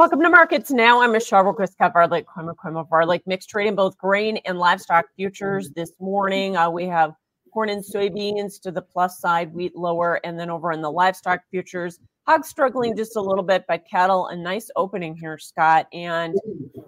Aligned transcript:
Welcome 0.00 0.22
to 0.22 0.30
Markets 0.30 0.70
Now. 0.70 1.02
I'm 1.02 1.12
Michelle 1.12 1.44
Roquist, 1.44 1.76
Varilek, 1.78 2.24
Kooima, 2.24 2.54
Kooima, 2.54 2.88
Varilek. 2.88 3.20
Mixed 3.26 3.50
trading 3.50 3.74
both 3.74 3.98
grain 3.98 4.38
and 4.46 4.58
livestock 4.58 5.04
futures 5.14 5.72
this 5.72 5.92
morning. 6.00 6.56
Uh, 6.56 6.70
we 6.70 6.86
have 6.86 7.12
corn 7.52 7.68
and 7.68 7.84
soybeans 7.84 8.58
to 8.62 8.70
the 8.70 8.80
plus 8.80 9.20
side, 9.20 9.52
wheat 9.52 9.76
lower, 9.76 10.18
and 10.24 10.40
then 10.40 10.48
over 10.48 10.72
in 10.72 10.80
the 10.80 10.90
livestock 10.90 11.40
futures, 11.50 11.98
hogs 12.26 12.48
struggling 12.48 12.96
just 12.96 13.16
a 13.16 13.20
little 13.20 13.44
bit, 13.44 13.66
but 13.68 13.84
cattle 13.86 14.28
a 14.28 14.36
nice 14.36 14.70
opening 14.74 15.14
here, 15.14 15.36
Scott. 15.36 15.86
And 15.92 16.34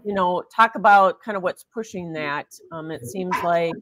you 0.06 0.14
know, 0.14 0.42
talk 0.50 0.74
about 0.74 1.20
kind 1.20 1.36
of 1.36 1.42
what's 1.42 1.64
pushing 1.64 2.14
that. 2.14 2.46
Um, 2.72 2.90
it 2.90 3.04
seems 3.04 3.36
like 3.44 3.74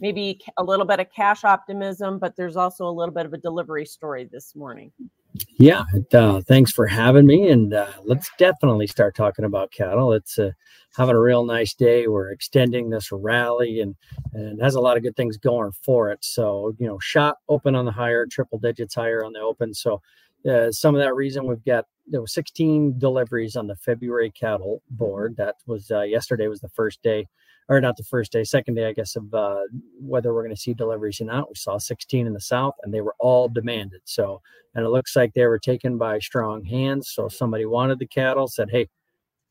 maybe 0.00 0.40
a 0.56 0.64
little 0.64 0.86
bit 0.86 1.00
of 1.00 1.06
cash 1.14 1.44
optimism, 1.44 2.18
but 2.18 2.36
there's 2.36 2.56
also 2.56 2.86
a 2.86 2.90
little 2.90 3.14
bit 3.14 3.26
of 3.26 3.32
a 3.32 3.38
delivery 3.38 3.84
story 3.84 4.28
this 4.30 4.54
morning. 4.56 4.92
Yeah, 5.58 5.84
uh, 6.12 6.40
thanks 6.40 6.72
for 6.72 6.86
having 6.86 7.26
me. 7.26 7.50
And 7.50 7.72
uh, 7.72 7.86
let's 8.04 8.30
definitely 8.38 8.86
start 8.86 9.14
talking 9.14 9.44
about 9.44 9.70
cattle. 9.70 10.12
It's 10.12 10.38
uh, 10.38 10.50
having 10.96 11.14
a 11.14 11.20
real 11.20 11.44
nice 11.44 11.74
day. 11.74 12.08
We're 12.08 12.32
extending 12.32 12.90
this 12.90 13.12
rally 13.12 13.80
and, 13.80 13.94
and 14.32 14.60
has 14.60 14.74
a 14.74 14.80
lot 14.80 14.96
of 14.96 15.02
good 15.02 15.16
things 15.16 15.36
going 15.36 15.72
for 15.84 16.10
it. 16.10 16.24
So, 16.24 16.74
you 16.78 16.86
know, 16.86 16.98
shot 16.98 17.36
open 17.48 17.74
on 17.74 17.84
the 17.84 17.92
higher, 17.92 18.26
triple 18.26 18.58
digits 18.58 18.94
higher 18.94 19.24
on 19.24 19.32
the 19.32 19.40
open. 19.40 19.72
So, 19.72 20.02
uh, 20.50 20.72
some 20.72 20.94
of 20.94 21.00
that 21.00 21.14
reason 21.14 21.46
we've 21.46 21.64
got 21.64 21.84
there 22.06 22.20
were 22.20 22.26
16 22.26 22.98
deliveries 22.98 23.56
on 23.56 23.66
the 23.66 23.76
February 23.76 24.30
cattle 24.30 24.82
board. 24.90 25.36
That 25.36 25.56
was 25.66 25.90
uh, 25.90 26.02
yesterday 26.02 26.48
was 26.48 26.60
the 26.60 26.68
first 26.70 27.02
day 27.02 27.26
or 27.70 27.80
not 27.80 27.96
the 27.96 28.02
first 28.02 28.32
day, 28.32 28.42
second 28.42 28.74
day, 28.74 28.86
I 28.86 28.92
guess, 28.92 29.14
of 29.14 29.32
uh, 29.32 29.60
whether 30.00 30.34
we're 30.34 30.42
going 30.42 30.54
to 30.54 30.60
see 30.60 30.74
deliveries 30.74 31.20
or 31.20 31.26
not. 31.26 31.48
We 31.48 31.54
saw 31.54 31.78
16 31.78 32.26
in 32.26 32.32
the 32.32 32.40
South, 32.40 32.74
and 32.82 32.92
they 32.92 33.00
were 33.00 33.14
all 33.20 33.48
demanded. 33.48 34.00
So, 34.04 34.42
and 34.74 34.84
it 34.84 34.88
looks 34.88 35.14
like 35.14 35.32
they 35.32 35.46
were 35.46 35.58
taken 35.58 35.96
by 35.96 36.18
strong 36.18 36.64
hands. 36.64 37.12
So 37.14 37.28
somebody 37.28 37.66
wanted 37.66 38.00
the 38.00 38.08
cattle, 38.08 38.48
said, 38.48 38.70
"Hey, 38.70 38.88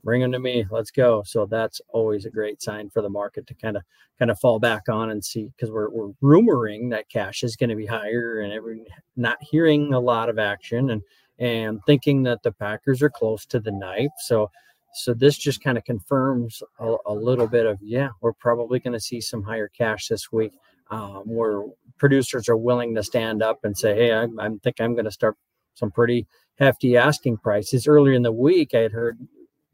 bring 0.04 0.22
them 0.22 0.34
to 0.34 0.40
me. 0.40 0.66
Let's 0.70 0.92
go." 0.92 1.24
So 1.26 1.46
that's 1.46 1.80
always 1.94 2.26
a 2.26 2.30
great 2.30 2.62
sign 2.62 2.90
for 2.90 3.02
the 3.02 3.10
market 3.10 3.48
to 3.48 3.54
kind 3.54 3.78
of 3.78 3.84
kind 4.20 4.30
of 4.30 4.40
fall 4.40 4.60
back 4.60 4.90
on 4.90 5.12
and 5.12 5.24
see 5.24 5.50
because 5.56 5.72
we're 5.72 5.90
we're 5.90 6.12
rumoring 6.22 6.90
that 6.90 7.08
cash 7.08 7.42
is 7.42 7.56
going 7.56 7.70
to 7.70 7.76
be 7.78 7.86
higher, 7.86 8.42
and 8.42 8.52
every 8.52 8.84
not 9.16 9.38
hearing 9.42 9.94
a 9.94 10.00
lot 10.00 10.28
of 10.28 10.38
action 10.38 10.90
and 10.90 11.02
and 11.40 11.80
thinking 11.86 12.24
that 12.24 12.44
the 12.44 12.52
Packers 12.52 13.02
are 13.02 13.10
close 13.10 13.46
to 13.46 13.62
the 13.62 13.72
knife. 13.72 14.12
So 14.26 14.52
so 14.94 15.14
this 15.14 15.38
just 15.38 15.64
kind 15.64 15.78
of 15.78 15.86
confirms 15.86 16.64
a, 16.80 16.96
a, 17.06 17.14
little 17.14 17.48
bit 17.48 17.66
of 17.66 17.78
yeah, 17.82 18.10
we're 18.22 18.34
probably 18.34 18.80
going 18.80 18.94
to 18.94 19.00
see 19.00 19.22
some 19.22 19.44
higher 19.44 19.68
cash 19.68 20.08
this 20.08 20.32
week, 20.32 20.54
um, 20.90 21.24
where 21.26 21.64
producers 21.98 22.50
are 22.50 22.58
willing 22.58 22.96
to 22.96 23.04
stand 23.04 23.44
up 23.44 23.60
and 23.64 23.78
say, 23.78 23.96
hey, 23.96 24.14
I, 24.14 24.24
I 24.24 24.50
think 24.64 24.80
I'm 24.80 24.94
going 24.94 25.06
to 25.06 25.12
start 25.12 25.36
some 25.76 25.92
pretty 25.92 26.28
hefty 26.58 26.98
asking 26.98 27.38
prices. 27.38 27.88
Earlier 27.88 28.14
in 28.14 28.24
the 28.24 28.32
week, 28.32 28.74
I 28.74 28.80
had 28.80 28.92
heard, 28.92 29.20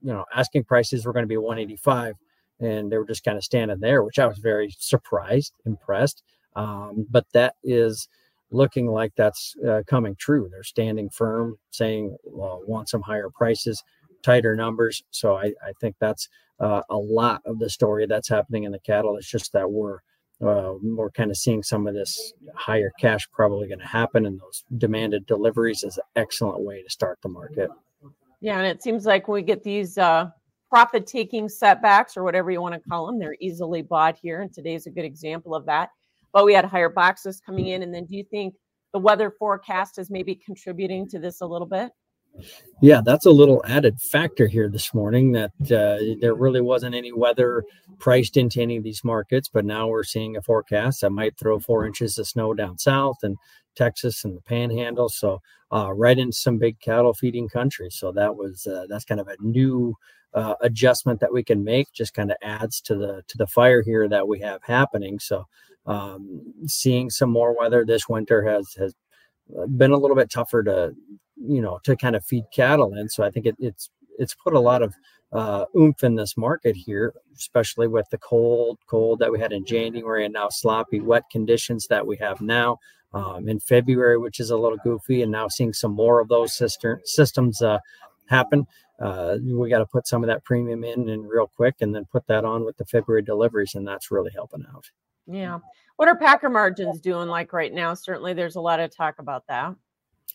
you 0.01 0.11
know, 0.11 0.25
asking 0.33 0.65
prices 0.65 1.05
were 1.05 1.13
going 1.13 1.23
to 1.23 1.27
be 1.27 1.37
185, 1.37 2.15
and 2.59 2.91
they 2.91 2.97
were 2.97 3.05
just 3.05 3.23
kind 3.23 3.37
of 3.37 3.43
standing 3.43 3.79
there, 3.79 4.03
which 4.03 4.19
I 4.19 4.27
was 4.27 4.37
very 4.37 4.73
surprised, 4.77 5.53
impressed. 5.65 6.23
Um, 6.55 7.05
but 7.09 7.25
that 7.33 7.55
is 7.63 8.07
looking 8.51 8.87
like 8.87 9.13
that's 9.15 9.55
uh, 9.67 9.81
coming 9.87 10.15
true. 10.17 10.47
They're 10.51 10.63
standing 10.63 11.09
firm, 11.09 11.57
saying, 11.71 12.15
well, 12.23 12.61
want 12.65 12.89
some 12.89 13.01
higher 13.01 13.29
prices 13.29 13.83
tighter 14.25 14.55
numbers. 14.55 15.03
So 15.11 15.37
I, 15.37 15.53
I 15.63 15.71
think 15.79 15.95
that's 15.99 16.27
uh, 16.59 16.81
a 16.89 16.97
lot 16.97 17.41
of 17.45 17.59
the 17.59 17.69
story 17.69 18.05
that's 18.07 18.29
happening 18.29 18.63
in 18.63 18.71
the 18.71 18.79
cattle. 18.79 19.17
It's 19.17 19.29
just 19.29 19.53
that 19.53 19.69
we're 19.69 19.99
uh, 20.45 20.73
we're 20.83 21.11
kind 21.11 21.31
of 21.31 21.37
seeing 21.37 21.63
some 21.63 21.87
of 21.87 21.93
this 21.93 22.33
higher 22.55 22.91
cash 22.99 23.25
probably 23.31 23.69
going 23.69 23.79
to 23.79 23.87
happen, 23.87 24.25
and 24.25 24.37
those 24.39 24.65
demanded 24.77 25.25
deliveries 25.25 25.83
is 25.83 25.97
an 25.97 26.03
excellent 26.17 26.59
way 26.59 26.83
to 26.83 26.89
start 26.89 27.19
the 27.21 27.29
market. 27.29 27.69
Yeah, 28.41 28.57
and 28.57 28.67
it 28.67 28.83
seems 28.83 29.05
like 29.05 29.29
we 29.29 29.41
get 29.43 29.63
these 29.63 29.97
uh, 29.97 30.29
profit-taking 30.69 31.47
setbacks 31.47 32.17
or 32.17 32.23
whatever 32.23 32.51
you 32.51 32.61
want 32.61 32.75
to 32.75 32.89
call 32.89 33.05
them, 33.05 33.17
they're 33.17 33.37
easily 33.39 33.81
bought 33.81 34.17
here, 34.21 34.41
and 34.41 34.51
today's 34.51 34.87
a 34.87 34.91
good 34.91 35.05
example 35.05 35.55
of 35.55 35.65
that. 35.67 35.89
But 36.33 36.43
we 36.43 36.53
had 36.53 36.65
higher 36.65 36.89
boxes 36.89 37.39
coming 37.39 37.67
in, 37.67 37.81
and 37.81 37.93
then 37.93 38.05
do 38.05 38.17
you 38.17 38.25
think 38.25 38.55
the 38.91 38.99
weather 38.99 39.31
forecast 39.31 39.97
is 39.99 40.09
maybe 40.09 40.35
contributing 40.35 41.07
to 41.09 41.17
this 41.19 41.39
a 41.39 41.45
little 41.45 41.67
bit? 41.67 41.91
Yeah, 42.81 43.01
that's 43.03 43.25
a 43.25 43.31
little 43.31 43.63
added 43.65 43.99
factor 44.01 44.47
here 44.47 44.69
this 44.69 44.93
morning 44.93 45.31
that 45.31 45.51
uh, 45.71 46.17
there 46.19 46.35
really 46.35 46.61
wasn't 46.61 46.93
any 46.95 47.11
weather 47.11 47.63
priced 47.99 48.35
into 48.35 48.61
any 48.61 48.77
of 48.77 48.83
these 48.83 49.03
markets, 49.03 49.49
but 49.51 49.65
now 49.65 49.87
we're 49.87 50.03
seeing 50.03 50.35
a 50.35 50.41
forecast 50.41 51.01
that 51.01 51.11
might 51.11 51.37
throw 51.37 51.57
four 51.59 51.85
inches 51.85 52.17
of 52.17 52.27
snow 52.27 52.53
down 52.53 52.77
south 52.77 53.17
and 53.23 53.37
Texas 53.75 54.23
and 54.25 54.35
the 54.35 54.41
Panhandle, 54.41 55.09
so 55.09 55.41
uh, 55.71 55.91
right 55.93 56.17
into 56.17 56.33
some 56.33 56.57
big 56.57 56.79
cattle 56.79 57.13
feeding 57.13 57.47
country. 57.47 57.89
So 57.89 58.11
that 58.11 58.35
was 58.35 58.67
uh, 58.67 58.85
that's 58.89 59.05
kind 59.05 59.21
of 59.21 59.27
a 59.27 59.35
new 59.39 59.95
uh, 60.33 60.55
adjustment 60.61 61.19
that 61.21 61.33
we 61.33 61.43
can 61.43 61.63
make. 61.63 61.91
Just 61.93 62.13
kind 62.13 62.31
of 62.31 62.37
adds 62.41 62.81
to 62.81 62.95
the 62.95 63.23
to 63.27 63.37
the 63.37 63.47
fire 63.47 63.81
here 63.81 64.07
that 64.09 64.27
we 64.27 64.39
have 64.39 64.61
happening. 64.63 65.19
So 65.19 65.45
um, 65.85 66.41
seeing 66.67 67.09
some 67.09 67.29
more 67.29 67.57
weather 67.57 67.85
this 67.85 68.07
winter 68.09 68.43
has 68.43 68.73
has 68.73 68.93
been 69.77 69.91
a 69.91 69.97
little 69.97 70.15
bit 70.15 70.29
tougher 70.29 70.63
to 70.63 70.93
you 71.37 71.61
know 71.61 71.79
to 71.83 71.95
kind 71.95 72.15
of 72.15 72.23
feed 72.23 72.45
cattle 72.53 72.93
in 72.93 73.09
so 73.09 73.23
i 73.23 73.29
think 73.29 73.45
it, 73.45 73.55
it's 73.59 73.89
it's 74.17 74.35
put 74.35 74.53
a 74.53 74.59
lot 74.59 74.81
of 74.81 74.93
uh, 75.33 75.65
oomph 75.75 76.03
in 76.03 76.15
this 76.15 76.37
market 76.37 76.75
here 76.75 77.13
especially 77.35 77.87
with 77.87 78.07
the 78.09 78.17
cold 78.19 78.77
cold 78.87 79.19
that 79.19 79.31
we 79.31 79.39
had 79.39 79.51
in 79.51 79.65
january 79.65 80.23
and 80.23 80.33
now 80.33 80.47
sloppy 80.49 80.99
wet 80.99 81.23
conditions 81.31 81.87
that 81.87 82.05
we 82.05 82.15
have 82.17 82.39
now 82.41 82.77
um, 83.13 83.49
in 83.49 83.59
february 83.59 84.17
which 84.17 84.39
is 84.39 84.49
a 84.49 84.57
little 84.57 84.77
goofy 84.83 85.21
and 85.21 85.31
now 85.31 85.47
seeing 85.47 85.73
some 85.73 85.91
more 85.91 86.21
of 86.21 86.29
those 86.29 86.55
cistern, 86.55 87.01
systems 87.03 87.61
uh, 87.61 87.79
happen 88.27 88.65
uh, 88.99 89.37
we 89.43 89.69
got 89.69 89.79
to 89.79 89.85
put 89.85 90.07
some 90.07 90.23
of 90.23 90.27
that 90.27 90.43
premium 90.43 90.83
in 90.83 91.09
and 91.09 91.27
real 91.27 91.47
quick 91.47 91.75
and 91.81 91.93
then 91.93 92.05
put 92.05 92.25
that 92.27 92.45
on 92.45 92.63
with 92.63 92.77
the 92.77 92.85
february 92.85 93.21
deliveries 93.21 93.75
and 93.75 93.85
that's 93.85 94.09
really 94.09 94.31
helping 94.33 94.63
out. 94.73 94.89
Yeah. 95.27 95.59
What 95.97 96.07
are 96.07 96.15
packer 96.15 96.49
margins 96.49 96.99
doing 97.01 97.27
like 97.27 97.51
right 97.51 97.73
now? 97.73 97.93
Certainly 97.93 98.35
there's 98.35 98.55
a 98.55 98.61
lot 98.61 98.79
of 98.79 98.95
talk 98.95 99.15
about 99.19 99.43
that 99.47 99.75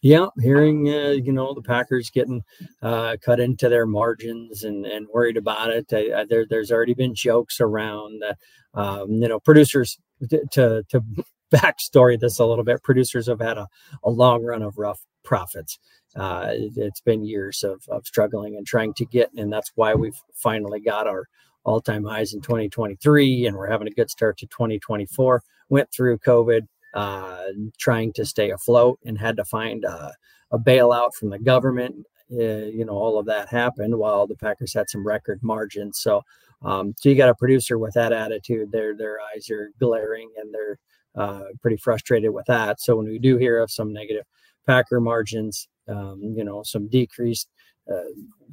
yeah, 0.02 0.26
hearing 0.40 0.88
uh, 0.88 1.10
you 1.10 1.32
know 1.32 1.52
the 1.52 1.62
Packers 1.62 2.10
getting 2.10 2.42
uh, 2.82 3.16
cut 3.22 3.38
into 3.38 3.68
their 3.68 3.86
margins 3.86 4.64
and, 4.64 4.86
and 4.86 5.06
worried 5.12 5.36
about 5.36 5.70
it. 5.70 5.92
I, 5.92 6.20
I, 6.20 6.24
there, 6.24 6.46
there's 6.48 6.72
already 6.72 6.94
been 6.94 7.14
jokes 7.14 7.60
around 7.60 8.22
that 8.22 8.38
um, 8.74 9.10
you 9.10 9.28
know 9.28 9.40
producers 9.40 9.98
to 10.52 10.84
to 10.88 11.04
backstory 11.52 12.18
this 12.18 12.38
a 12.38 12.46
little 12.46 12.64
bit. 12.64 12.82
Producers 12.82 13.26
have 13.26 13.40
had 13.40 13.58
a, 13.58 13.68
a 14.02 14.10
long 14.10 14.42
run 14.42 14.62
of 14.62 14.78
rough 14.78 15.00
profits. 15.22 15.78
Uh, 16.16 16.48
it, 16.50 16.82
has 16.82 17.00
been 17.04 17.24
years 17.24 17.62
of, 17.62 17.82
of 17.88 18.06
struggling 18.06 18.56
and 18.56 18.66
trying 18.66 18.92
to 18.94 19.04
get, 19.04 19.30
and 19.36 19.52
that's 19.52 19.70
why 19.74 19.94
we've 19.94 20.18
finally 20.34 20.80
got 20.80 21.06
our 21.06 21.26
all-time 21.64 22.04
highs 22.04 22.32
in 22.32 22.40
2023, 22.40 23.46
and 23.46 23.56
we're 23.56 23.70
having 23.70 23.86
a 23.86 23.92
good 23.92 24.10
start 24.10 24.36
to 24.38 24.46
2024. 24.46 25.42
Went 25.68 25.92
through 25.92 26.18
COVID, 26.18 26.62
uh, 26.94 27.46
trying 27.78 28.12
to 28.14 28.24
stay 28.24 28.50
afloat 28.50 28.98
and 29.04 29.18
had 29.18 29.36
to 29.36 29.44
find 29.44 29.84
a 29.84 30.58
bailout 30.58 31.14
from 31.14 31.30
the 31.30 31.38
government. 31.38 32.06
Uh, 32.32 32.66
you 32.66 32.84
know, 32.84 32.92
all 32.92 33.18
of 33.18 33.26
that 33.26 33.48
happened 33.48 33.96
while 33.96 34.26
the 34.26 34.36
Packers 34.36 34.72
had 34.72 34.88
some 34.88 35.06
record 35.06 35.40
margins. 35.42 35.98
So, 36.00 36.22
um, 36.62 36.94
so 36.96 37.08
you 37.08 37.16
got 37.16 37.28
a 37.28 37.34
producer 37.34 37.78
with 37.78 37.94
that 37.94 38.12
attitude. 38.12 38.70
Their 38.70 38.96
their 38.96 39.18
eyes 39.20 39.50
are 39.50 39.70
glaring 39.80 40.30
and 40.36 40.54
they're 40.54 40.78
uh, 41.16 41.42
pretty 41.60 41.76
frustrated 41.76 42.30
with 42.30 42.46
that. 42.46 42.80
So 42.80 42.96
when 42.96 43.06
we 43.06 43.18
do 43.18 43.36
hear 43.36 43.58
of 43.58 43.70
some 43.70 43.92
negative 43.92 44.24
Packer 44.66 45.00
margins, 45.00 45.68
um, 45.88 46.20
you 46.36 46.44
know, 46.44 46.62
some 46.62 46.88
decreased 46.88 47.48
uh, 47.90 48.04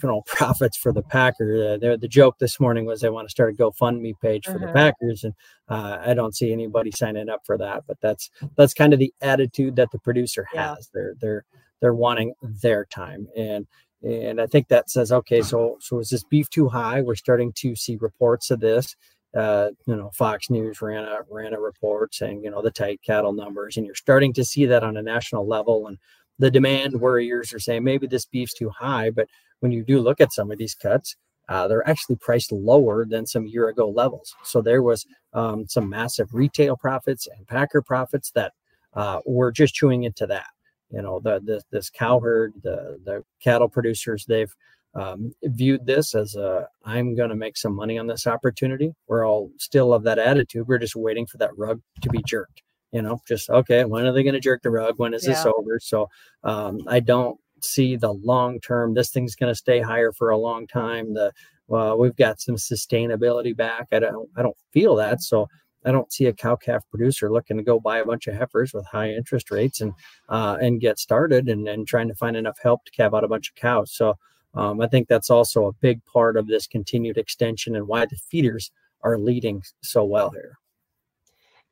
you 0.03 0.21
profits 0.25 0.77
for 0.77 0.91
the 0.91 1.01
Packer. 1.01 1.77
Uh, 1.81 1.97
the 1.97 2.07
joke 2.07 2.37
this 2.39 2.59
morning 2.59 2.85
was 2.85 3.01
they 3.01 3.09
want 3.09 3.27
to 3.27 3.31
start 3.31 3.53
a 3.53 3.57
GoFundMe 3.57 4.13
page 4.21 4.45
for 4.45 4.55
uh-huh. 4.55 4.67
the 4.67 4.73
Packers, 4.73 5.23
and 5.23 5.33
uh, 5.69 5.97
I 6.05 6.13
don't 6.13 6.35
see 6.35 6.51
anybody 6.51 6.91
signing 6.91 7.29
up 7.29 7.41
for 7.45 7.57
that. 7.57 7.83
But 7.87 7.97
that's 8.01 8.29
that's 8.55 8.73
kind 8.73 8.93
of 8.93 8.99
the 8.99 9.13
attitude 9.21 9.75
that 9.77 9.91
the 9.91 9.99
producer 9.99 10.45
has. 10.53 10.57
Yeah. 10.59 10.75
They're 10.93 11.13
they're 11.19 11.45
they're 11.81 11.93
wanting 11.93 12.33
their 12.41 12.85
time, 12.85 13.27
and 13.35 13.67
and 14.03 14.39
I 14.39 14.47
think 14.47 14.67
that 14.67 14.89
says 14.89 15.11
okay. 15.11 15.41
So 15.41 15.77
so 15.79 15.99
is 15.99 16.09
this 16.09 16.23
beef 16.23 16.49
too 16.49 16.69
high? 16.69 17.01
We're 17.01 17.15
starting 17.15 17.53
to 17.53 17.75
see 17.75 17.97
reports 17.97 18.51
of 18.51 18.59
this. 18.59 18.95
Uh, 19.35 19.69
you 19.85 19.95
know, 19.95 20.09
Fox 20.13 20.49
News 20.49 20.81
ran 20.81 21.03
a 21.03 21.19
ran 21.29 21.53
a 21.53 21.59
report 21.59 22.15
saying 22.15 22.43
you 22.43 22.49
know 22.49 22.61
the 22.61 22.71
tight 22.71 23.01
cattle 23.03 23.33
numbers, 23.33 23.77
and 23.77 23.85
you're 23.85 23.95
starting 23.95 24.33
to 24.33 24.45
see 24.45 24.65
that 24.65 24.83
on 24.83 24.97
a 24.97 25.01
national 25.01 25.47
level. 25.47 25.87
And 25.87 25.97
the 26.39 26.51
demand 26.51 26.99
warriors 26.99 27.53
are 27.53 27.59
saying 27.59 27.83
maybe 27.83 28.07
this 28.07 28.25
beef's 28.25 28.53
too 28.53 28.69
high, 28.69 29.09
but 29.09 29.27
when 29.59 29.71
you 29.71 29.83
do 29.83 29.99
look 29.99 30.21
at 30.21 30.33
some 30.33 30.51
of 30.51 30.57
these 30.57 30.75
cuts, 30.75 31.15
uh, 31.49 31.67
they're 31.67 31.87
actually 31.87 32.17
priced 32.17 32.51
lower 32.51 33.05
than 33.05 33.25
some 33.25 33.47
year 33.47 33.69
ago 33.69 33.89
levels. 33.89 34.35
So 34.43 34.61
there 34.61 34.83
was 34.83 35.05
um, 35.33 35.67
some 35.67 35.89
massive 35.89 36.33
retail 36.33 36.75
profits 36.75 37.27
and 37.27 37.47
packer 37.47 37.81
profits 37.81 38.31
that 38.31 38.53
uh, 38.93 39.19
were 39.25 39.51
just 39.51 39.73
chewing 39.73 40.03
into 40.03 40.27
that. 40.27 40.47
You 40.91 41.01
know, 41.01 41.19
the, 41.19 41.41
the 41.43 41.61
this 41.71 41.89
cow 41.89 42.19
herd, 42.19 42.53
the 42.63 42.99
the 43.03 43.23
cattle 43.43 43.67
producers, 43.67 44.25
they've 44.25 44.53
um, 44.93 45.33
viewed 45.43 45.85
this 45.85 46.15
as 46.15 46.35
a 46.35 46.67
I'm 46.85 47.15
going 47.15 47.29
to 47.29 47.35
make 47.35 47.57
some 47.57 47.75
money 47.75 47.97
on 47.97 48.07
this 48.07 48.25
opportunity. 48.25 48.93
We're 49.07 49.27
all 49.27 49.51
still 49.57 49.93
of 49.93 50.03
that 50.03 50.19
attitude. 50.19 50.67
We're 50.67 50.77
just 50.77 50.95
waiting 50.95 51.25
for 51.25 51.37
that 51.37 51.57
rug 51.57 51.81
to 52.01 52.09
be 52.09 52.21
jerked 52.25 52.61
you 52.91 53.01
know 53.01 53.21
just 53.27 53.49
okay 53.49 53.83
when 53.85 54.05
are 54.05 54.13
they 54.13 54.23
going 54.23 54.33
to 54.33 54.39
jerk 54.39 54.61
the 54.61 54.69
rug 54.69 54.93
when 54.97 55.13
is 55.13 55.25
yeah. 55.25 55.33
this 55.33 55.45
over 55.45 55.79
so 55.79 56.09
um, 56.43 56.79
i 56.87 56.99
don't 56.99 57.39
see 57.63 57.95
the 57.95 58.11
long 58.11 58.59
term. 58.59 58.93
This 58.93 59.09
thing's 59.09 59.35
going 59.35 59.51
to 59.51 59.55
stay 59.55 59.79
higher 59.79 60.11
for 60.11 60.29
a 60.29 60.37
long 60.37 60.67
time. 60.67 61.13
The 61.13 61.33
we've 61.67 62.15
got 62.15 62.39
some 62.39 62.55
sustainability 62.55 63.55
back. 63.55 63.87
I 63.91 63.99
don't 63.99 64.29
I 64.35 64.41
don't 64.41 64.57
feel 64.71 64.95
that. 64.95 65.21
So 65.21 65.47
I 65.85 65.91
don't 65.91 66.11
see 66.11 66.25
a 66.25 66.33
cow 66.33 66.55
calf 66.55 66.83
producer 66.89 67.31
looking 67.31 67.57
to 67.57 67.63
go 67.63 67.79
buy 67.79 67.99
a 67.99 68.05
bunch 68.05 68.27
of 68.27 68.35
heifers 68.35 68.73
with 68.73 68.85
high 68.85 69.11
interest 69.11 69.51
rates 69.51 69.81
and 69.81 69.93
uh, 70.29 70.57
and 70.61 70.81
get 70.81 70.99
started 70.99 71.47
and, 71.47 71.67
and 71.67 71.87
trying 71.87 72.07
to 72.07 72.15
find 72.15 72.35
enough 72.35 72.57
help 72.61 72.85
to 72.85 72.91
calve 72.91 73.13
out 73.13 73.23
a 73.23 73.27
bunch 73.27 73.49
of 73.49 73.55
cows. 73.55 73.91
So 73.93 74.15
um, 74.53 74.81
I 74.81 74.87
think 74.87 75.07
that's 75.07 75.29
also 75.29 75.67
a 75.67 75.73
big 75.73 76.03
part 76.05 76.37
of 76.37 76.47
this 76.47 76.67
continued 76.67 77.17
extension 77.17 77.75
and 77.75 77.87
why 77.87 78.05
the 78.05 78.15
feeders 78.15 78.71
are 79.01 79.17
leading 79.17 79.61
so 79.81 80.03
well 80.03 80.31
here. 80.31 80.57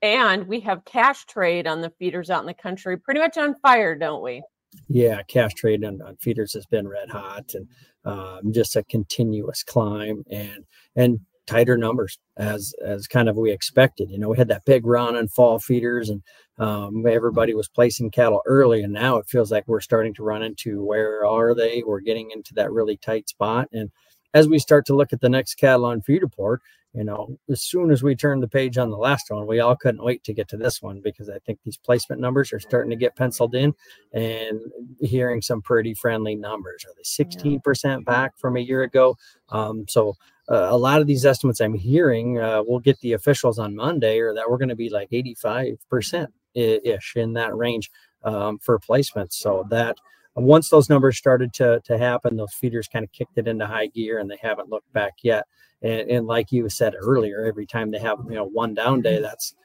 And 0.06 0.48
we 0.48 0.60
have 0.62 0.86
cash 0.86 1.26
trade 1.26 1.68
on 1.68 1.82
the 1.82 1.92
feeders 1.98 2.30
out 2.30 2.42
in 2.42 2.48
the 2.48 2.54
country 2.54 2.98
pretty 2.98 3.20
much 3.20 3.38
on 3.38 3.56
fire, 3.62 3.96
don't 3.96 4.24
we? 4.24 4.44
Yeah, 4.88 5.22
cash 5.24 5.54
trade 5.54 5.84
on, 5.84 6.02
on 6.02 6.18
feeders 6.18 6.54
has 6.54 6.66
been 6.66 6.88
red 6.88 7.10
hot 7.10 7.54
and 7.54 7.68
um, 8.04 8.52
just 8.54 8.76
a 8.76 8.84
continuous 8.84 9.64
climb 9.64 10.24
and 10.30 10.66
and 10.96 11.20
tighter 11.48 11.78
numbers 11.78 12.20
as 12.38 12.74
as 12.84 13.08
kind 13.08 13.30
of 13.30 13.38
we 13.38 13.52
expected. 13.52 14.12
You 14.12 14.20
know, 14.20 14.30
we 14.30 14.38
had 14.38 14.50
that 14.50 14.66
big 14.66 14.86
run 14.86 15.16
on 15.16 15.28
fall 15.28 15.60
feeders 15.60 16.10
and 16.10 16.22
um, 16.58 17.06
everybody 17.08 17.54
was 17.54 17.68
placing 17.68 18.12
cattle 18.12 18.42
early, 18.46 18.82
and 18.82 18.94
now 18.94 19.18
it 19.18 19.28
feels 19.28 19.52
like 19.52 19.68
we're 19.68 19.82
starting 19.82 20.14
to 20.16 20.24
run 20.24 20.44
into 20.44 20.84
where 20.84 21.26
are 21.26 21.54
they? 21.54 21.84
We're 21.86 22.00
getting 22.00 22.32
into 22.32 22.54
that 22.56 22.72
really 22.72 22.98
tight 22.98 23.28
spot, 23.28 23.70
and 23.74 23.92
as 24.34 24.48
we 24.48 24.60
start 24.60 24.86
to 24.86 24.96
look 24.96 25.14
at 25.14 25.22
the 25.22 25.30
next 25.30 25.56
cattle 25.56 25.86
on 25.86 26.02
feed 26.02 26.22
report, 26.22 26.62
you 26.96 27.04
know, 27.04 27.38
as 27.50 27.62
soon 27.62 27.92
as 27.92 28.04
we 28.04 28.16
turned 28.16 28.42
the 28.42 28.48
page 28.48 28.78
on 28.78 28.90
the 28.90 28.98
last 28.98 29.26
one, 29.30 29.46
we 29.46 29.60
all 29.60 29.76
couldn't 29.76 30.04
wait 30.04 30.24
to 30.24 30.34
get 30.34 30.48
to 30.50 30.58
this 30.58 30.82
one 30.82 31.02
because 31.04 31.30
I 31.30 31.40
think 31.40 31.60
these 31.64 31.78
placement 31.78 32.22
numbers 32.22 32.54
are 32.54 32.60
starting 32.60 32.90
to 32.90 32.96
get 32.96 33.18
penciled 33.18 33.54
in 33.54 33.74
and 34.14 34.60
hearing 35.02 35.42
some 35.42 35.62
pretty 35.62 35.94
friendly 35.94 36.36
numbers. 36.36 36.86
Are 36.86 36.94
they 36.96 37.04
16% 37.04 38.06
back 38.06 38.38
from 38.38 38.56
a 38.56 38.62
year 38.62 38.84
ago? 38.84 39.18
Um, 39.50 39.86
so 39.90 40.16
uh, 40.50 40.68
a 40.70 40.78
lot 40.78 41.02
of 41.02 41.08
these 41.08 41.26
estimates 41.26 41.60
I'm 41.60 41.74
hearing, 41.74 42.40
uh, 42.40 42.64
we'll 42.66 42.80
get 42.80 43.00
the 43.02 43.14
officials 43.14 43.60
on 43.60 43.76
Monday, 43.76 44.20
or 44.20 44.34
that 44.34 44.50
we're 44.50 44.58
going 44.58 44.70
to 44.70 44.76
be 44.76 44.90
like 44.90 45.10
85% 45.10 46.28
ish 46.54 47.14
in 47.18 47.34
that 47.34 47.56
range 47.56 47.92
um, 48.24 48.58
for 48.60 48.80
placements. 48.80 49.34
So 49.34 49.66
that 49.70 49.98
once 50.36 50.70
those 50.70 50.90
numbers 50.90 51.18
started 51.18 51.54
to 51.54 51.82
to 51.86 51.98
happen, 51.98 52.36
those 52.36 52.54
feeders 52.54 52.88
kind 52.88 53.04
of 53.04 53.12
kicked 53.12 53.38
it 53.38 53.48
into 53.48 53.66
high 53.66 53.88
gear, 53.88 54.20
and 54.20 54.30
they 54.30 54.38
haven't 54.42 54.70
looked 54.70 54.92
back 54.94 55.14
yet. 55.24 55.46
And, 55.82 56.10
and 56.10 56.28
like 56.28 56.52
you 56.52 56.68
said 56.70 56.94
earlier, 56.98 57.46
every 57.46 57.66
time 57.66 57.92
they 57.92 58.00
have 58.00 58.20
you 58.28 58.36
know 58.36 58.46
one 58.46 58.74
down 58.74 59.02
day, 59.02 59.22
that's 59.22 59.56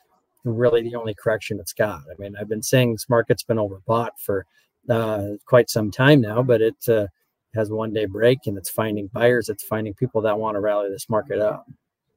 really 0.45 0.83
the 0.83 0.95
only 0.95 1.15
correction 1.15 1.59
it's 1.61 1.73
got. 1.73 2.01
I 2.11 2.15
mean, 2.19 2.35
I've 2.41 2.49
been 2.49 2.63
saying 2.63 2.93
this 2.93 3.09
market's 3.09 3.43
been 3.43 3.59
overbought 3.59 4.11
for 4.19 4.47
uh, 4.89 5.31
quite 5.45 5.69
some 5.69 5.91
time 5.91 6.21
now, 6.21 6.43
but 6.43 6.63
it 6.63 6.89
uh, 6.89 7.07
has 7.55 7.71
one 7.71 7.93
day 7.93 8.07
break 8.07 8.39
and 8.47 8.57
it's 8.57 8.71
finding 8.71 9.09
buyers. 9.09 9.49
It's 9.49 9.65
finding 9.65 9.95
people 9.95 10.23
that 10.23 10.39
want 10.39 10.55
to 10.55 10.61
rally 10.61 10.89
this 10.89 11.09
market 11.09 11.41
up. 11.41 11.67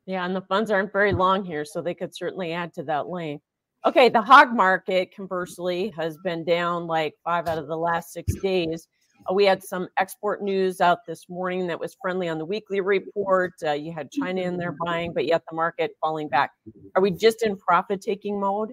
Yeah, 0.05 0.25
and 0.25 0.35
the 0.35 0.41
funds 0.41 0.69
aren't 0.69 0.91
very 0.91 1.13
long 1.13 1.45
here, 1.45 1.63
so 1.63 1.81
they 1.81 1.93
could 1.93 2.13
certainly 2.15 2.51
add 2.51 2.73
to 2.73 2.83
that 2.83 3.07
length. 3.07 3.43
Okay, 3.85 4.07
the 4.07 4.21
hog 4.21 4.55
market 4.55 5.13
conversely 5.13 5.89
has 5.97 6.17
been 6.23 6.45
down 6.45 6.87
like 6.87 7.15
five 7.21 7.47
out 7.49 7.57
of 7.57 7.67
the 7.67 7.75
last 7.75 8.13
six 8.13 8.33
days. 8.35 8.87
Uh, 9.29 9.33
we 9.33 9.43
had 9.43 9.61
some 9.61 9.89
export 9.97 10.41
news 10.41 10.79
out 10.79 10.99
this 11.05 11.27
morning 11.27 11.67
that 11.67 11.79
was 11.79 11.97
friendly 12.01 12.29
on 12.29 12.37
the 12.37 12.45
weekly 12.45 12.79
report. 12.79 13.51
Uh, 13.65 13.71
you 13.71 13.91
had 13.91 14.09
China 14.09 14.41
in 14.41 14.55
there 14.55 14.75
buying, 14.85 15.11
but 15.13 15.25
yet 15.25 15.41
the 15.49 15.55
market 15.55 15.91
falling 15.99 16.29
back. 16.29 16.51
Are 16.95 17.01
we 17.01 17.11
just 17.11 17.43
in 17.43 17.57
profit 17.57 17.99
taking 17.99 18.39
mode? 18.39 18.71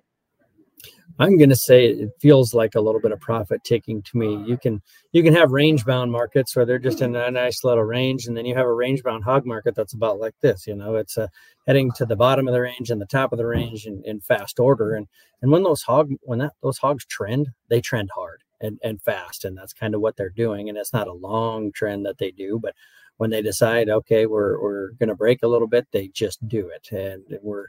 I'm 1.19 1.37
going 1.37 1.51
to 1.51 1.57
say 1.57 1.87
it 1.87 2.11
feels 2.21 2.55
like 2.55 2.75
a 2.75 2.81
little 2.81 3.01
bit 3.01 3.13
of 3.13 3.21
profit 3.21 3.63
taking 3.65 4.03
to 4.03 4.17
me. 4.17 4.43
You 4.47 4.57
can 4.57 4.81
you 5.13 5.23
can 5.23 5.35
have 5.35 5.51
range 5.51 5.85
bound 5.85 6.13
markets 6.13 6.55
where 6.55 6.65
they're 6.65 6.79
just 6.79 7.03
in 7.03 7.17
a 7.17 7.31
nice 7.31 7.65
little 7.65 7.85
range, 7.85 8.27
and 8.27 8.37
then 8.37 8.47
you 8.47 8.55
have 8.55 8.67
a 8.67 8.73
range 8.73 9.03
bound 9.03 9.25
hog 9.25 9.45
market 9.45 9.75
that's 9.75 9.95
about 9.95 10.21
like 10.21 10.35
this. 10.41 10.67
You 10.67 10.77
know, 10.77 10.97
it's 10.97 11.19
uh, 11.19 11.29
heading 11.67 11.91
to 11.97 12.07
the 12.07 12.17
bottom 12.17 12.49
of 12.49 12.55
the 12.55 12.61
range 12.61 12.91
and 12.91 13.01
the 13.01 13.07
top 13.07 13.33
of 13.33 13.39
the 13.39 13.47
range 13.47 13.87
in, 13.87 14.03
in 14.05 14.21
fast 14.21 14.61
order. 14.61 14.95
And 14.95 15.09
and 15.43 15.51
when 15.51 15.63
those 15.63 15.83
hog 15.83 16.11
when 16.23 16.39
that 16.39 16.53
those 16.63 16.79
hogs 16.79 17.05
trend, 17.07 17.49
they 17.69 17.81
trend 17.81 18.11
hard 18.15 18.43
and, 18.61 18.79
and 18.83 19.01
fast. 19.03 19.45
And 19.45 19.57
that's 19.57 19.73
kind 19.73 19.95
of 19.95 20.01
what 20.01 20.17
they're 20.17 20.31
doing. 20.31 20.69
And 20.69 20.79
it's 20.79 20.93
not 20.93 21.09
a 21.09 21.13
long 21.13 21.73
trend 21.73 22.07
that 22.07 22.19
they 22.19 22.31
do, 22.31 22.59
but 22.63 22.75
when 23.17 23.31
they 23.31 23.43
decide, 23.43 23.89
okay, 23.89 24.27
we're, 24.27 24.61
we're 24.63 24.93
going 24.93 25.09
to 25.09 25.15
break 25.15 25.43
a 25.43 25.49
little 25.49 25.69
bit, 25.69 25.87
they 25.93 26.09
just 26.09 26.47
do 26.49 26.69
it. 26.71 26.91
And 26.91 27.39
we're 27.43 27.67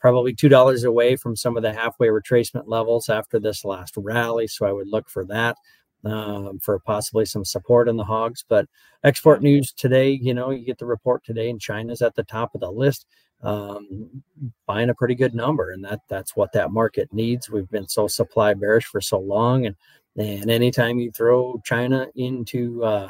probably 0.00 0.34
$2 0.34 0.84
away 0.84 1.16
from 1.16 1.36
some 1.36 1.56
of 1.56 1.62
the 1.62 1.72
halfway 1.72 2.08
retracement 2.08 2.64
levels 2.66 3.08
after 3.08 3.40
this 3.40 3.64
last 3.64 3.94
rally. 3.96 4.46
So 4.46 4.66
I 4.66 4.72
would 4.72 4.88
look 4.88 5.08
for 5.08 5.24
that. 5.26 5.56
Um, 6.04 6.58
for 6.60 6.78
possibly 6.80 7.24
some 7.24 7.46
support 7.46 7.88
in 7.88 7.96
the 7.96 8.04
hogs. 8.04 8.44
But 8.46 8.66
export 9.04 9.42
news 9.42 9.72
today, 9.72 10.10
you 10.10 10.34
know, 10.34 10.50
you 10.50 10.66
get 10.66 10.76
the 10.76 10.84
report 10.84 11.24
today, 11.24 11.48
and 11.48 11.58
China's 11.58 12.02
at 12.02 12.14
the 12.14 12.24
top 12.24 12.54
of 12.54 12.60
the 12.60 12.70
list, 12.70 13.06
um, 13.42 14.22
buying 14.66 14.90
a 14.90 14.94
pretty 14.94 15.14
good 15.14 15.34
number, 15.34 15.70
and 15.70 15.82
that 15.84 16.00
that's 16.08 16.36
what 16.36 16.52
that 16.52 16.72
market 16.72 17.10
needs. 17.12 17.48
We've 17.48 17.70
been 17.70 17.88
so 17.88 18.06
supply 18.06 18.52
bearish 18.52 18.84
for 18.84 19.00
so 19.00 19.18
long, 19.18 19.64
and 19.64 19.76
and 20.16 20.50
anytime 20.50 20.98
you 20.98 21.10
throw 21.10 21.60
China 21.64 22.06
into 22.14 22.84
uh, 22.84 23.08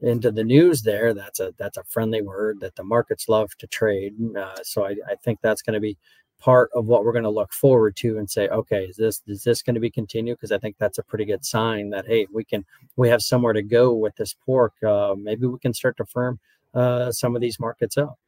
into 0.00 0.30
the 0.30 0.44
news 0.44 0.82
there, 0.82 1.14
that's 1.14 1.40
a 1.40 1.52
that's 1.58 1.76
a 1.76 1.84
friendly 1.84 2.22
word 2.22 2.60
that 2.60 2.74
the 2.76 2.84
markets 2.84 3.28
love 3.28 3.56
to 3.58 3.66
trade. 3.66 4.14
Uh, 4.36 4.56
so 4.62 4.84
I, 4.84 4.96
I 5.08 5.14
think 5.22 5.38
that's 5.42 5.62
going 5.62 5.74
to 5.74 5.80
be 5.80 5.96
part 6.38 6.70
of 6.74 6.86
what 6.86 7.04
we're 7.04 7.12
going 7.12 7.24
to 7.24 7.30
look 7.30 7.52
forward 7.52 7.96
to 7.96 8.18
and 8.18 8.30
say, 8.30 8.48
okay, 8.48 8.84
is 8.84 8.96
this 8.96 9.22
is 9.26 9.42
this 9.42 9.62
going 9.62 9.74
to 9.74 9.80
be 9.80 9.90
continued? 9.90 10.36
Because 10.36 10.52
I 10.52 10.58
think 10.58 10.76
that's 10.78 10.98
a 10.98 11.02
pretty 11.02 11.24
good 11.24 11.44
sign 11.44 11.90
that 11.90 12.06
hey, 12.06 12.26
we 12.32 12.44
can 12.44 12.64
we 12.96 13.08
have 13.08 13.22
somewhere 13.22 13.52
to 13.52 13.62
go 13.62 13.94
with 13.94 14.14
this 14.16 14.34
pork. 14.34 14.74
Uh, 14.82 15.14
maybe 15.16 15.46
we 15.46 15.58
can 15.58 15.74
start 15.74 15.96
to 15.98 16.04
firm 16.04 16.38
uh, 16.74 17.10
some 17.10 17.34
of 17.34 17.40
these 17.40 17.58
markets 17.58 17.96
up. 17.96 18.18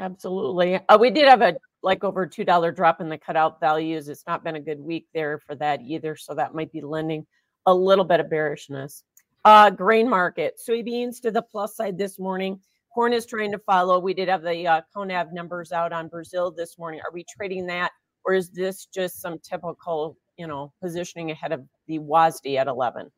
Absolutely. 0.00 0.78
Uh, 0.88 0.98
we 0.98 1.10
did 1.10 1.26
have 1.26 1.42
a 1.42 1.56
like 1.82 2.04
over 2.04 2.26
two 2.26 2.44
dollar 2.44 2.70
drop 2.70 3.00
in 3.00 3.08
the 3.08 3.18
cutout 3.18 3.60
values. 3.60 4.08
It's 4.08 4.26
not 4.26 4.44
been 4.44 4.56
a 4.56 4.60
good 4.60 4.80
week 4.80 5.06
there 5.14 5.38
for 5.38 5.54
that 5.56 5.80
either, 5.82 6.16
so 6.16 6.34
that 6.34 6.54
might 6.54 6.72
be 6.72 6.80
lending 6.80 7.26
a 7.66 7.74
little 7.74 8.04
bit 8.04 8.20
of 8.20 8.30
bearishness. 8.30 9.04
Uh, 9.44 9.70
grain 9.70 10.08
market, 10.08 10.58
soybeans 10.58 11.20
to 11.22 11.30
the 11.30 11.42
plus 11.42 11.76
side 11.76 11.96
this 11.96 12.18
morning. 12.18 12.60
Corn 12.92 13.12
is 13.12 13.26
trying 13.26 13.52
to 13.52 13.58
follow. 13.58 13.98
We 13.98 14.14
did 14.14 14.28
have 14.28 14.42
the 14.42 14.66
uh, 14.66 14.80
CONAB 14.94 15.32
numbers 15.32 15.72
out 15.72 15.92
on 15.92 16.08
Brazil 16.08 16.50
this 16.50 16.78
morning. 16.78 17.00
Are 17.00 17.12
we 17.12 17.24
trading 17.24 17.66
that, 17.66 17.92
or 18.24 18.34
is 18.34 18.50
this 18.50 18.86
just 18.86 19.20
some 19.20 19.38
typical, 19.38 20.16
you 20.36 20.46
know, 20.46 20.72
positioning 20.82 21.30
ahead 21.30 21.52
of 21.52 21.64
the 21.86 21.98
WASDE 21.98 22.56
at 22.56 22.66
11? 22.66 23.10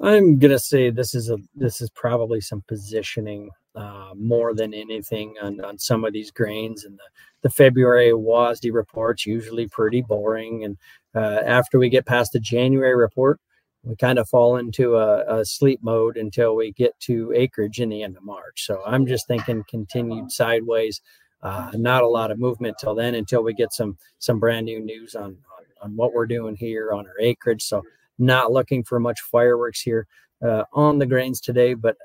I'm 0.00 0.38
gonna 0.38 0.58
say 0.58 0.90
this 0.90 1.14
is 1.14 1.30
a 1.30 1.38
this 1.54 1.80
is 1.80 1.90
probably 1.90 2.40
some 2.40 2.62
positioning 2.68 3.50
uh, 3.74 4.12
more 4.16 4.54
than 4.54 4.72
anything 4.72 5.34
on, 5.42 5.60
on 5.64 5.78
some 5.78 6.04
of 6.04 6.12
these 6.12 6.30
grains 6.30 6.84
and 6.84 6.98
the, 6.98 7.02
the 7.42 7.50
February 7.50 8.12
WASDE 8.12 8.72
reports 8.72 9.26
usually 9.26 9.66
pretty 9.68 10.02
boring 10.02 10.64
and 10.64 10.78
uh, 11.14 11.40
after 11.44 11.78
we 11.78 11.88
get 11.88 12.06
past 12.06 12.32
the 12.32 12.40
January 12.40 12.96
report 12.96 13.40
we 13.88 13.96
kind 13.96 14.18
of 14.18 14.28
fall 14.28 14.58
into 14.58 14.96
a, 14.96 15.40
a, 15.40 15.44
sleep 15.46 15.80
mode 15.82 16.18
until 16.18 16.54
we 16.54 16.72
get 16.72 16.98
to 17.00 17.32
acreage 17.34 17.80
in 17.80 17.88
the 17.88 18.02
end 18.02 18.18
of 18.18 18.22
March. 18.22 18.66
So 18.66 18.82
I'm 18.86 19.06
just 19.06 19.26
thinking 19.26 19.64
continued 19.66 20.30
sideways, 20.30 21.00
uh, 21.42 21.70
not 21.74 22.02
a 22.02 22.08
lot 22.08 22.30
of 22.30 22.38
movement 22.38 22.76
till 22.78 22.94
then 22.94 23.14
until 23.14 23.42
we 23.42 23.54
get 23.54 23.72
some 23.72 23.96
some 24.18 24.38
brand 24.38 24.66
new 24.66 24.80
news 24.80 25.14
on, 25.14 25.24
on, 25.24 25.36
on 25.82 25.96
what 25.96 26.12
we're 26.12 26.26
doing 26.26 26.54
here 26.54 26.92
on 26.92 27.06
our 27.06 27.18
acreage. 27.18 27.62
So 27.62 27.82
not 28.18 28.52
looking 28.52 28.84
for 28.84 29.00
much 29.00 29.22
fireworks 29.22 29.80
here 29.80 30.06
uh, 30.42 30.64
on 30.74 30.98
the 30.98 31.06
grains 31.06 31.40
today, 31.40 31.72
but 31.72 31.96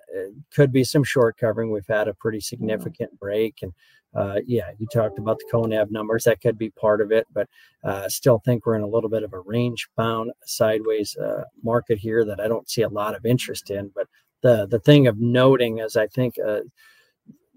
could 0.53 0.71
be 0.71 0.85
some 0.85 1.03
short 1.03 1.37
covering. 1.37 1.71
We've 1.71 1.85
had 1.87 2.07
a 2.07 2.13
pretty 2.13 2.39
significant 2.39 3.19
break 3.19 3.59
and 3.61 3.73
uh, 4.15 4.39
yeah, 4.45 4.71
you 4.77 4.87
talked 4.93 5.17
about 5.17 5.39
the 5.39 5.45
CONAB 5.51 5.91
numbers. 5.91 6.23
That 6.25 6.41
could 6.41 6.57
be 6.57 6.69
part 6.69 7.01
of 7.01 7.11
it, 7.11 7.27
but 7.33 7.47
uh, 7.83 8.07
still 8.09 8.41
think 8.45 8.65
we're 8.65 8.75
in 8.75 8.81
a 8.81 8.87
little 8.87 9.09
bit 9.09 9.23
of 9.23 9.33
a 9.33 9.39
range 9.39 9.87
bound 9.97 10.31
sideways 10.45 11.15
uh, 11.17 11.43
market 11.63 11.97
here 11.97 12.23
that 12.25 12.39
I 12.39 12.47
don't 12.47 12.69
see 12.69 12.83
a 12.83 12.89
lot 12.89 13.15
of 13.15 13.25
interest 13.25 13.69
in. 13.69 13.91
But 13.95 14.07
the 14.41 14.67
the 14.67 14.79
thing 14.79 15.07
of 15.07 15.19
noting 15.19 15.79
is, 15.79 15.95
I 15.95 16.07
think 16.07 16.35
uh, 16.45 16.61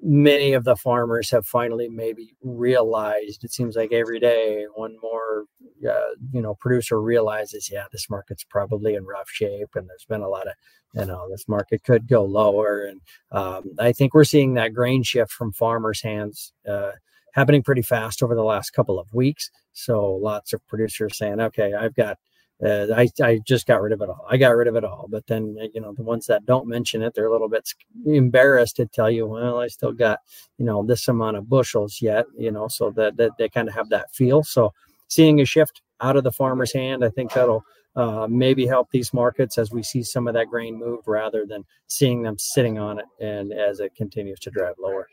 many 0.02 0.52
of 0.52 0.64
the 0.64 0.76
farmers 0.76 1.30
have 1.30 1.46
finally 1.46 1.88
maybe 1.88 2.34
realized. 2.42 3.44
It 3.44 3.52
seems 3.52 3.76
like 3.76 3.92
every 3.92 4.20
day 4.20 4.66
one 4.74 4.96
more 5.02 5.44
uh, 5.88 6.14
you 6.32 6.42
know 6.42 6.54
producer 6.54 7.00
realizes, 7.00 7.70
yeah, 7.70 7.84
this 7.92 8.08
market's 8.08 8.44
probably 8.44 8.94
in 8.94 9.04
rough 9.04 9.28
shape, 9.28 9.70
and 9.74 9.88
there's 9.88 10.06
been 10.08 10.22
a 10.22 10.28
lot 10.28 10.46
of 10.46 10.54
you 10.96 11.04
know 11.04 11.28
this 11.30 11.48
market 11.48 11.84
could 11.84 12.08
go 12.08 12.24
lower 12.24 12.86
and 12.86 13.00
um, 13.32 13.64
i 13.78 13.92
think 13.92 14.14
we're 14.14 14.24
seeing 14.24 14.54
that 14.54 14.74
grain 14.74 15.02
shift 15.02 15.30
from 15.30 15.52
farmers 15.52 16.00
hands 16.02 16.52
uh, 16.68 16.92
happening 17.34 17.62
pretty 17.62 17.82
fast 17.82 18.22
over 18.22 18.34
the 18.34 18.42
last 18.42 18.70
couple 18.70 18.98
of 18.98 19.12
weeks 19.12 19.50
so 19.72 20.12
lots 20.14 20.52
of 20.52 20.66
producers 20.66 21.16
saying 21.16 21.40
okay 21.40 21.74
i've 21.74 21.94
got 21.94 22.18
uh, 22.64 22.86
I, 22.96 23.08
I 23.22 23.40
just 23.46 23.66
got 23.66 23.82
rid 23.82 23.92
of 23.92 24.00
it 24.00 24.08
all. 24.08 24.24
I 24.30 24.38
got 24.38 24.56
rid 24.56 24.66
of 24.66 24.76
it 24.76 24.84
all. 24.84 25.08
But 25.10 25.26
then, 25.26 25.56
you 25.74 25.80
know, 25.80 25.92
the 25.92 26.02
ones 26.02 26.24
that 26.26 26.46
don't 26.46 26.66
mention 26.66 27.02
it, 27.02 27.12
they're 27.14 27.26
a 27.26 27.30
little 27.30 27.50
bit 27.50 27.68
embarrassed 28.06 28.76
to 28.76 28.86
tell 28.86 29.10
you, 29.10 29.26
well, 29.26 29.60
I 29.60 29.66
still 29.66 29.92
got, 29.92 30.20
you 30.56 30.64
know, 30.64 30.82
this 30.82 31.06
amount 31.06 31.36
of 31.36 31.50
bushels 31.50 31.98
yet, 32.00 32.24
you 32.38 32.50
know, 32.50 32.66
so 32.68 32.90
that, 32.92 33.18
that 33.18 33.32
they 33.38 33.50
kind 33.50 33.68
of 33.68 33.74
have 33.74 33.90
that 33.90 34.14
feel. 34.14 34.42
So 34.42 34.72
seeing 35.08 35.40
a 35.40 35.44
shift 35.44 35.82
out 36.00 36.16
of 36.16 36.24
the 36.24 36.32
farmer's 36.32 36.72
hand, 36.72 37.04
I 37.04 37.10
think 37.10 37.32
that'll 37.32 37.64
uh, 37.96 38.26
maybe 38.28 38.66
help 38.66 38.90
these 38.90 39.14
markets 39.14 39.56
as 39.58 39.70
we 39.70 39.82
see 39.82 40.02
some 40.02 40.28
of 40.28 40.34
that 40.34 40.48
grain 40.48 40.78
move 40.78 41.00
rather 41.06 41.46
than 41.46 41.64
seeing 41.86 42.22
them 42.22 42.36
sitting 42.38 42.78
on 42.78 42.98
it 42.98 43.06
and 43.20 43.52
as 43.52 43.80
it 43.80 43.94
continues 43.94 44.38
to 44.40 44.50
drive 44.50 44.74
lower. 44.78 45.08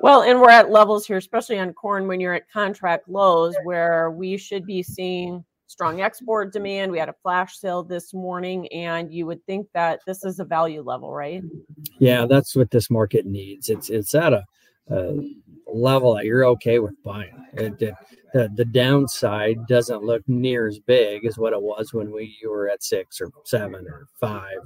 Well, 0.00 0.22
and 0.22 0.40
we're 0.40 0.50
at 0.50 0.70
levels 0.70 1.06
here, 1.06 1.18
especially 1.18 1.58
on 1.58 1.72
corn, 1.74 2.08
when 2.08 2.18
you're 2.18 2.34
at 2.34 2.50
contract 2.50 3.08
lows, 3.08 3.54
where 3.62 4.10
we 4.10 4.36
should 4.36 4.66
be 4.66 4.82
seeing 4.82 5.44
strong 5.68 6.00
export 6.00 6.52
demand. 6.52 6.90
We 6.90 6.98
had 6.98 7.08
a 7.08 7.14
flash 7.22 7.58
sale 7.58 7.84
this 7.84 8.12
morning, 8.12 8.66
and 8.72 9.12
you 9.12 9.26
would 9.26 9.44
think 9.46 9.68
that 9.74 10.00
this 10.06 10.24
is 10.24 10.40
a 10.40 10.44
value 10.44 10.82
level, 10.82 11.12
right? 11.12 11.42
Yeah, 11.98 12.26
that's 12.26 12.56
what 12.56 12.70
this 12.70 12.90
market 12.90 13.26
needs. 13.26 13.68
It's 13.68 13.90
it's 13.90 14.14
at 14.14 14.32
a, 14.32 14.44
a 14.88 15.14
level 15.72 16.14
that 16.14 16.24
you're 16.24 16.46
okay 16.46 16.78
with 16.78 16.94
buying. 17.02 17.46
It, 17.54 17.80
it, 17.80 17.94
the 18.32 18.50
the 18.54 18.64
downside 18.64 19.66
doesn't 19.66 20.02
look 20.02 20.26
near 20.28 20.66
as 20.66 20.78
big 20.78 21.26
as 21.26 21.38
what 21.38 21.52
it 21.52 21.60
was 21.60 21.92
when 21.92 22.10
we 22.10 22.36
you 22.40 22.50
were 22.50 22.68
at 22.68 22.82
six 22.82 23.20
or 23.20 23.30
seven 23.44 23.86
or 23.86 24.08
five. 24.18 24.58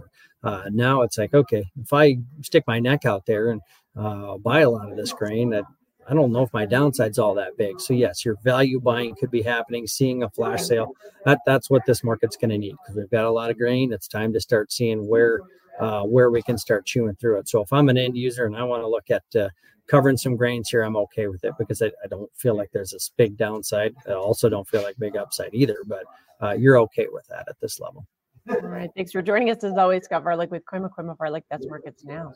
Uh, 0.43 0.65
now 0.71 1.03
it's 1.03 1.19
like 1.19 1.35
okay, 1.35 1.65
if 1.81 1.93
I 1.93 2.19
stick 2.43 2.65
my 2.67 2.79
neck 2.79 3.05
out 3.05 3.27
there 3.27 3.51
and 3.51 3.61
uh, 3.97 4.39
buy 4.39 4.61
a 4.61 4.71
lot 4.71 4.91
of 4.91 4.97
this 4.97 5.13
grain, 5.13 5.51
that 5.51 5.65
I 6.09 6.15
don't 6.15 6.33
know 6.33 6.43
if 6.43 6.53
my 6.53 6.67
downside's 6.67 7.19
all 7.19 7.35
that 7.35 7.57
big. 7.57 7.81
So 7.81 7.93
yes, 7.95 8.25
your 8.25 8.37
value 8.45 8.81
buying 8.81 9.17
could 9.17 9.31
be 9.31 9.43
happening. 9.43 9.87
Seeing 9.87 10.23
a 10.23 10.31
flash 10.31 10.63
sale, 10.63 10.95
that 11.25 11.41
that's 11.45 11.69
what 11.69 11.83
this 11.87 12.05
market's 12.05 12.37
going 12.37 12.51
to 12.51 12.59
need 12.59 12.77
because 12.83 12.97
we've 12.97 13.11
got 13.11 13.25
a 13.25 13.31
lot 13.31 13.51
of 13.51 13.59
grain. 13.59 13.93
It's 13.93 14.09
time 14.09 14.33
to 14.33 14.41
start 14.41 14.71
seeing 14.71 15.09
where 15.09 15.41
uh, 15.81 16.03
where 16.03 16.31
we 16.31 16.43
can 16.43 16.59
start 16.59 16.87
chewing 16.87 17.15
through 17.17 17.39
it. 17.39 17.49
So 17.49 17.63
if 17.63 17.73
I'm 17.73 17.89
an 17.89 17.99
end 17.99 18.17
user 18.17 18.47
and 18.47 18.57
I 18.57 18.63
want 18.65 18.83
to 18.83 18.89
look 18.89 19.11
at 19.11 19.25
uh, 19.41 19.49
covering 19.87 20.17
some 20.17 20.37
grains 20.37 20.69
here, 20.69 20.83
I'm 20.83 20.97
okay 20.97 21.27
with 21.29 21.45
it 21.45 21.55
because 21.59 21.83
I, 21.83 21.87
I, 21.87 22.09
don't 22.09 22.31
feel 22.37 22.57
like 22.57 22.71
there's 22.73 22.91
this 22.91 23.11
big 23.17 23.37
downside. 23.37 23.95
I 24.09 24.13
also 24.13 24.49
don't 24.49 24.69
feel 24.69 24.83
like 24.83 24.97
big 24.99 25.17
upside 25.17 25.55
either, 25.55 25.79
but 25.87 26.05
uh, 26.43 26.53
you're 26.53 26.79
okay 26.81 27.07
with 27.11 27.27
that 27.29 27.47
at 27.49 27.61
this 27.61 27.81
level. 27.81 28.07
All 28.49 28.61
right. 28.61 28.91
Thanks 28.97 29.13
for 29.13 29.23
joining 29.23 29.51
us 29.51 29.65
as 29.65 29.73
always, 29.77 30.05
Scott 30.05 30.25
Varilek 30.25 30.51
with 30.51 30.65
Kooima 30.65 30.89
Kooima 30.97 31.17
Varilek. 31.17 31.43
That's 31.51 31.67
gets 31.85 32.05
now. 32.05 32.33